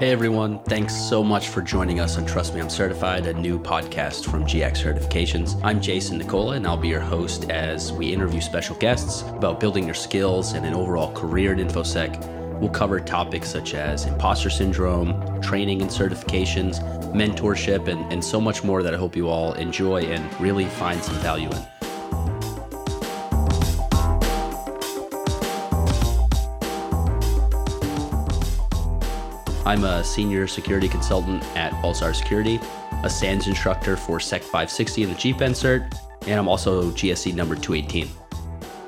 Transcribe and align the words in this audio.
Hey 0.00 0.12
everyone, 0.12 0.60
thanks 0.60 0.96
so 0.96 1.22
much 1.22 1.50
for 1.50 1.60
joining 1.60 2.00
us 2.00 2.16
on 2.16 2.24
Trust 2.24 2.54
Me 2.54 2.62
I'm 2.62 2.70
Certified, 2.70 3.26
a 3.26 3.34
new 3.34 3.58
podcast 3.58 4.24
from 4.24 4.44
GIAC 4.46 4.72
Certifications. 4.72 5.60
I'm 5.62 5.78
Jason 5.78 6.18
Nickola 6.18 6.56
and 6.56 6.66
I'll 6.66 6.78
be 6.78 6.88
your 6.88 7.02
host 7.02 7.50
as 7.50 7.92
we 7.92 8.10
interview 8.10 8.40
special 8.40 8.76
guests 8.76 9.20
about 9.28 9.60
building 9.60 9.84
your 9.84 9.92
skills 9.92 10.54
and 10.54 10.64
an 10.64 10.72
overall 10.72 11.12
career 11.12 11.52
in 11.52 11.58
InfoSec. 11.58 12.58
We'll 12.60 12.70
cover 12.70 12.98
topics 12.98 13.50
such 13.50 13.74
as 13.74 14.06
imposter 14.06 14.48
syndrome, 14.48 15.42
training 15.42 15.82
and 15.82 15.90
certifications, 15.90 16.80
mentorship, 17.12 17.86
and, 17.86 18.10
and 18.10 18.24
so 18.24 18.40
much 18.40 18.64
more 18.64 18.82
that 18.82 18.94
I 18.94 18.96
hope 18.96 19.14
you 19.14 19.28
all 19.28 19.52
enjoy 19.52 20.04
and 20.04 20.40
really 20.40 20.64
find 20.64 21.02
some 21.02 21.16
value 21.16 21.50
in. 21.50 21.69
I'm 29.66 29.84
a 29.84 30.02
senior 30.02 30.46
security 30.46 30.88
consultant 30.88 31.44
at 31.56 31.72
Pulsar 31.82 32.14
Security, 32.14 32.58
a 33.04 33.10
SANS 33.10 33.46
instructor 33.46 33.96
for 33.96 34.18
SEC 34.18 34.42
560 34.42 35.02
and 35.04 35.12
the 35.12 35.16
GPEN 35.16 35.50
cert, 35.50 35.98
and 36.26 36.40
I'm 36.40 36.48
also 36.48 36.90
GSE 36.92 37.34
number 37.34 37.54
218. 37.54 38.08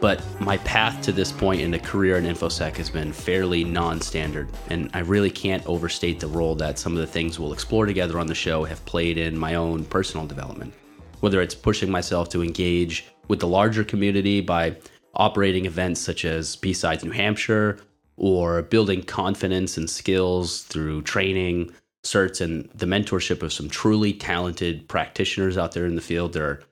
But 0.00 0.24
my 0.40 0.56
path 0.58 1.00
to 1.02 1.12
this 1.12 1.30
point 1.30 1.60
in 1.60 1.70
the 1.70 1.78
career 1.78 2.16
in 2.16 2.24
InfoSec 2.24 2.76
has 2.76 2.90
been 2.90 3.12
fairly 3.12 3.62
non 3.62 4.00
standard, 4.00 4.48
and 4.70 4.90
I 4.94 5.00
really 5.00 5.30
can't 5.30 5.64
overstate 5.66 6.18
the 6.18 6.26
role 6.26 6.54
that 6.56 6.78
some 6.78 6.94
of 6.94 6.98
the 6.98 7.06
things 7.06 7.38
we'll 7.38 7.52
explore 7.52 7.86
together 7.86 8.18
on 8.18 8.26
the 8.26 8.34
show 8.34 8.64
have 8.64 8.84
played 8.86 9.18
in 9.18 9.38
my 9.38 9.54
own 9.54 9.84
personal 9.84 10.26
development. 10.26 10.74
Whether 11.20 11.40
it's 11.40 11.54
pushing 11.54 11.90
myself 11.90 12.30
to 12.30 12.42
engage 12.42 13.06
with 13.28 13.38
the 13.38 13.46
larger 13.46 13.84
community 13.84 14.40
by 14.40 14.76
operating 15.14 15.66
events 15.66 16.00
such 16.00 16.24
as 16.24 16.56
B-Sides 16.56 17.04
New 17.04 17.12
Hampshire 17.12 17.78
or 18.16 18.62
building 18.62 19.02
confidence 19.02 19.76
and 19.76 19.88
skills 19.88 20.62
through 20.62 21.02
training, 21.02 21.72
certs, 22.04 22.40
and 22.40 22.68
the 22.74 22.86
mentorship 22.86 23.42
of 23.42 23.52
some 23.52 23.68
truly 23.68 24.12
talented 24.12 24.88
practitioners 24.88 25.56
out 25.56 25.72
there 25.72 25.86
in 25.86 25.94
the 25.94 26.00
field. 26.00 26.32
There 26.32 26.46
are 26.46 26.62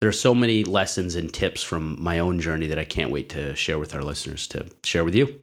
there 0.00 0.08
are 0.10 0.12
so 0.12 0.34
many 0.34 0.64
lessons 0.64 1.14
and 1.14 1.32
tips 1.32 1.62
from 1.62 1.96
my 2.02 2.18
own 2.18 2.38
journey 2.38 2.66
that 2.66 2.78
I 2.78 2.84
can't 2.84 3.10
wait 3.10 3.30
to 3.30 3.54
share 3.56 3.78
with 3.78 3.94
our 3.94 4.02
listeners 4.02 4.46
to 4.48 4.66
share 4.82 5.04
with 5.04 5.14
you. 5.14 5.42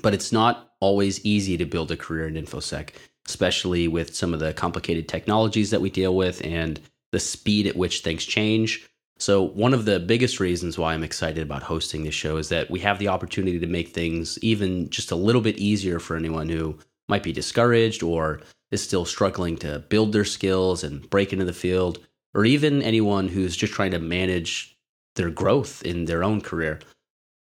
But 0.00 0.14
it's 0.14 0.30
not 0.30 0.74
always 0.78 1.24
easy 1.24 1.56
to 1.56 1.64
build 1.64 1.90
a 1.90 1.96
career 1.96 2.28
in 2.28 2.34
InfoSec, 2.34 2.90
especially 3.26 3.88
with 3.88 4.14
some 4.14 4.32
of 4.32 4.38
the 4.38 4.52
complicated 4.52 5.08
technologies 5.08 5.70
that 5.70 5.80
we 5.80 5.90
deal 5.90 6.14
with 6.14 6.44
and 6.44 6.80
the 7.10 7.18
speed 7.18 7.66
at 7.66 7.74
which 7.74 8.02
things 8.02 8.24
change. 8.24 8.88
So, 9.20 9.42
one 9.42 9.74
of 9.74 9.84
the 9.84 10.00
biggest 10.00 10.40
reasons 10.40 10.78
why 10.78 10.94
I'm 10.94 11.02
excited 11.02 11.42
about 11.42 11.62
hosting 11.62 12.04
this 12.04 12.14
show 12.14 12.38
is 12.38 12.48
that 12.48 12.70
we 12.70 12.80
have 12.80 12.98
the 12.98 13.08
opportunity 13.08 13.58
to 13.58 13.66
make 13.66 13.90
things 13.90 14.38
even 14.42 14.88
just 14.88 15.10
a 15.10 15.16
little 15.16 15.42
bit 15.42 15.58
easier 15.58 16.00
for 16.00 16.16
anyone 16.16 16.48
who 16.48 16.78
might 17.06 17.22
be 17.22 17.32
discouraged 17.32 18.02
or 18.02 18.40
is 18.70 18.82
still 18.82 19.04
struggling 19.04 19.58
to 19.58 19.80
build 19.90 20.14
their 20.14 20.24
skills 20.24 20.82
and 20.82 21.08
break 21.10 21.34
into 21.34 21.44
the 21.44 21.52
field, 21.52 21.98
or 22.32 22.46
even 22.46 22.80
anyone 22.80 23.28
who's 23.28 23.56
just 23.56 23.74
trying 23.74 23.90
to 23.90 23.98
manage 23.98 24.78
their 25.16 25.28
growth 25.28 25.82
in 25.82 26.06
their 26.06 26.24
own 26.24 26.40
career. 26.40 26.80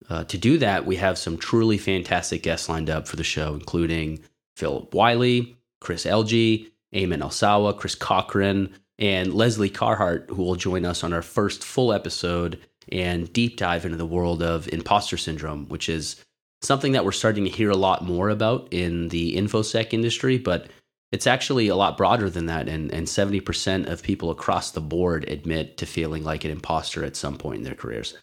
Uh, 0.09 0.25
to 0.25 0.37
do 0.37 0.57
that, 0.57 0.85
we 0.85 0.97
have 0.97 1.17
some 1.17 1.37
truly 1.37 1.77
fantastic 1.77 2.43
guests 2.43 2.67
lined 2.67 2.89
up 2.89 3.07
for 3.07 3.15
the 3.15 3.23
show, 3.23 3.53
including 3.53 4.19
Phillip 4.57 4.93
Wylie, 4.93 5.55
Chris 5.79 6.05
Elgee, 6.05 6.69
Ayman 6.93 7.21
Elsawah, 7.21 7.77
Chris 7.77 7.95
Cochran, 7.95 8.73
and 9.01 9.33
Lesley 9.33 9.69
Carhart, 9.69 10.29
who 10.29 10.43
will 10.43 10.55
join 10.55 10.85
us 10.85 11.03
on 11.03 11.11
our 11.11 11.23
first 11.23 11.63
full 11.63 11.91
episode 11.91 12.59
and 12.91 13.33
deep 13.33 13.57
dive 13.57 13.83
into 13.83 13.97
the 13.97 14.05
world 14.05 14.43
of 14.43 14.71
imposter 14.71 15.17
syndrome, 15.17 15.67
which 15.69 15.89
is 15.89 16.23
something 16.61 16.91
that 16.91 17.03
we're 17.03 17.11
starting 17.11 17.43
to 17.43 17.49
hear 17.49 17.71
a 17.71 17.75
lot 17.75 18.05
more 18.05 18.29
about 18.29 18.67
in 18.71 19.09
the 19.09 19.35
infosec 19.35 19.91
industry, 19.91 20.37
but 20.37 20.67
it's 21.11 21.25
actually 21.25 21.67
a 21.67 21.75
lot 21.75 21.97
broader 21.97 22.29
than 22.29 22.45
that. 22.45 22.69
And, 22.69 22.93
and 22.93 23.07
70% 23.07 23.87
of 23.87 24.03
people 24.03 24.29
across 24.29 24.71
the 24.71 24.81
board 24.81 25.27
admit 25.27 25.77
to 25.77 25.85
feeling 25.87 26.23
like 26.23 26.45
an 26.45 26.51
imposter 26.51 27.03
at 27.03 27.15
some 27.15 27.37
point 27.37 27.57
in 27.57 27.63
their 27.63 27.75
careers. 27.75 28.15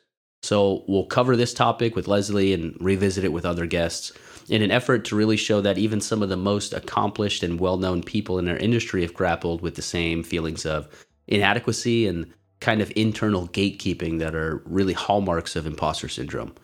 So 0.43 0.85
we'll 0.87 1.07
cover 1.07 1.37
this 1.37 1.53
topic 1.53 1.97
with 1.97 2.09
Lesley 2.09 2.53
and 2.53 2.77
revisit 2.81 3.25
it 3.25 3.33
with 3.33 3.45
other 3.45 3.67
guests 3.67 4.13
in 4.49 4.63
an 4.63 4.71
effort 4.71 5.05
to 5.07 5.17
really 5.17 5.37
show 5.37 5.61
that 5.61 5.79
even 5.79 6.01
some 6.01 6.23
of 6.23 6.29
the 6.29 6.37
most 6.37 6.73
accomplished 6.73 7.43
and 7.43 7.61
well 7.61 7.77
known 7.77 8.03
people 8.03 8.39
in 8.39 8.49
our 8.49 8.57
industry 8.57 9.03
have 9.03 9.15
grappled 9.15 9.61
with 9.61 9.75
the 9.75 9.83
same 9.83 10.23
feelings 10.23 10.65
of 10.65 10.89
inadequacy 11.27 12.07
and 12.07 12.33
kind 12.61 12.81
of 12.81 12.93
internal 12.97 13.49
gatekeeping 13.49 14.19
that 14.19 14.35
are 14.35 14.63
really 14.65 14.95
hallmarks 14.95 15.55
of 15.55 15.67
imposter 15.67 16.09
syndrome. 16.09 16.55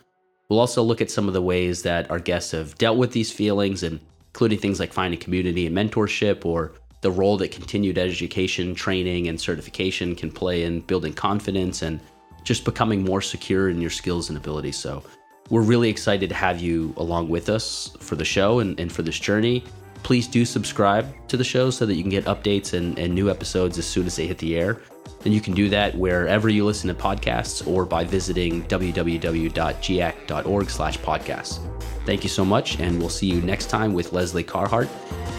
We'll 0.48 0.60
also 0.60 0.82
look 0.82 1.00
at 1.00 1.10
some 1.10 1.28
of 1.28 1.34
the 1.34 1.42
ways 1.42 1.82
that 1.82 2.10
our 2.10 2.18
guests 2.18 2.52
have 2.52 2.76
dealt 2.76 2.98
with 2.98 3.12
these 3.12 3.30
feelings, 3.30 3.82
and 3.82 4.00
including 4.28 4.58
things 4.58 4.80
like 4.80 4.92
finding 4.92 5.20
community 5.20 5.66
and 5.66 5.76
mentorship, 5.76 6.44
or 6.44 6.72
the 7.00 7.10
role 7.10 7.36
that 7.38 7.52
continued 7.52 7.98
education, 7.98 8.74
training, 8.74 9.28
and 9.28 9.40
certification 9.40 10.14
can 10.14 10.30
play 10.30 10.64
in 10.64 10.80
building 10.80 11.12
confidence 11.12 11.82
and 11.82 12.00
just 12.44 12.64
becoming 12.64 13.04
more 13.04 13.20
secure 13.20 13.68
in 13.68 13.80
your 13.80 13.90
skills 13.90 14.28
and 14.28 14.38
abilities. 14.38 14.76
So, 14.76 15.02
we're 15.50 15.62
really 15.62 15.90
excited 15.90 16.28
to 16.30 16.34
have 16.34 16.60
you 16.60 16.94
along 16.96 17.28
with 17.28 17.48
us 17.48 17.94
for 18.00 18.16
the 18.16 18.24
show 18.24 18.60
and, 18.60 18.78
and 18.80 18.90
for 18.90 19.02
this 19.02 19.18
journey. 19.18 19.64
Please 20.02 20.26
do 20.26 20.44
subscribe 20.44 21.06
to 21.28 21.36
the 21.36 21.44
show 21.44 21.70
so 21.70 21.86
that 21.86 21.94
you 21.94 22.02
can 22.02 22.10
get 22.10 22.24
updates 22.24 22.74
and, 22.74 22.98
and 22.98 23.14
new 23.14 23.30
episodes 23.30 23.78
as 23.78 23.86
soon 23.86 24.06
as 24.06 24.16
they 24.16 24.26
hit 24.26 24.38
the 24.38 24.56
air. 24.56 24.80
And 25.24 25.32
you 25.32 25.40
can 25.40 25.54
do 25.54 25.70
that 25.70 25.94
wherever 25.94 26.50
you 26.50 26.64
listen 26.64 26.88
to 26.88 26.94
podcasts 26.94 27.66
or 27.66 27.86
by 27.86 28.04
visiting 28.04 28.64
www.giac.org 28.64 30.70
slash 30.70 30.98
podcasts. 30.98 31.58
Thank 32.04 32.22
you 32.22 32.28
so 32.28 32.44
much, 32.44 32.78
and 32.80 32.98
we'll 32.98 33.08
see 33.08 33.26
you 33.26 33.40
next 33.40 33.70
time 33.70 33.94
with 33.94 34.12
Lesley 34.12 34.44
Carhart 34.44 34.88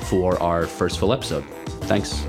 for 0.06 0.42
our 0.42 0.66
first 0.66 0.98
full 0.98 1.14
episode. 1.14 1.46
Thanks. 1.84 2.26